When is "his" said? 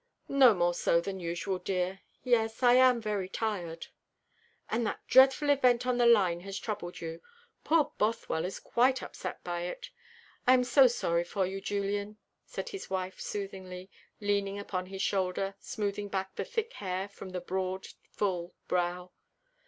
12.69-12.89, 14.87-15.03